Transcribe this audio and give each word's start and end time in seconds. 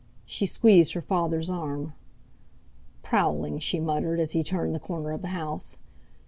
She 0.25 0.47
squeezed 0.47 0.93
her 0.93 1.01
father's 1.03 1.51
arm. 1.51 1.93
"Prowling!" 3.03 3.59
she 3.59 3.79
muttered, 3.79 4.19
as 4.19 4.31
he 4.31 4.43
turned 4.43 4.73
the 4.73 4.79
corner 4.79 5.11
of 5.11 5.21
the 5.21 5.27
house. 5.27 5.77